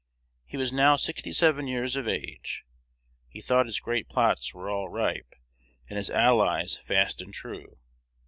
[0.47, 2.63] He was now sixty seven years of age:
[3.29, 5.35] he thought his great plots were all ripe,
[5.91, 7.77] and his allies fast and true.